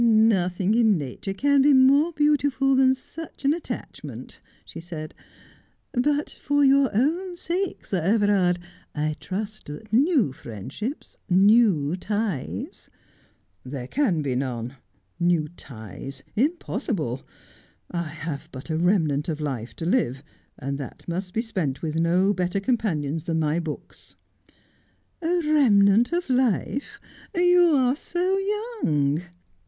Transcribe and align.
'Nothing 0.01 0.73
in 0.73 0.97
nature 0.97 1.31
can 1.31 1.61
be 1.61 1.73
more 1.73 2.11
beautiful 2.11 2.73
than 2.75 2.95
such 2.95 3.45
an 3.45 3.53
attach 3.53 4.03
ment/ 4.03 4.41
she 4.65 4.79
said.' 4.79 5.13
But 5.93 6.31
for 6.41 6.65
your 6.65 6.89
own 6.91 7.37
sake, 7.37 7.81
dear 7.81 7.85
Sir 7.85 8.01
Everard, 8.01 8.57
I 8.95 9.15
trust 9.19 9.67
that 9.67 9.93
new 9.93 10.31
friendships— 10.33 11.17
new 11.29 11.95
ties 11.95 12.89
—''There 13.63 13.87
can 13.89 14.23
be 14.23 14.33
none. 14.33 14.77
New 15.19 15.49
ties— 15.49 16.23
impossible. 16.45 17.21
I 17.91 18.07
have 18.07 18.49
but 18.51 18.71
a 18.71 18.77
remnant 18.77 19.29
of 19.29 19.39
life 19.39 19.75
to 19.75 19.85
live, 19.85 20.23
and 20.57 20.79
that 20.79 21.07
must 21.07 21.31
be 21.31 21.43
spent 21.43 21.83
with 21.83 21.97
no 21.99 22.33
better 22.33 22.59
companions 22.59 23.25
than 23.25 23.37
my 23.39 23.59
books.'' 23.59 24.15
A 25.21 25.41
remnant 25.43 26.11
of 26.11 26.27
life; 26.27 26.99
you 27.35 27.75
are 27.75 27.95
so 27.95 28.39
young.' 28.83 29.21